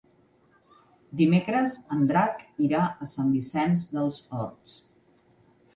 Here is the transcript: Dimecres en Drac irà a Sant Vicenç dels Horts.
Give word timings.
Dimecres 1.19 1.75
en 1.97 2.01
Drac 2.13 2.41
irà 2.69 2.81
a 3.07 3.11
Sant 3.13 3.31
Vicenç 3.37 3.87
dels 3.95 4.25
Horts. 4.39 4.77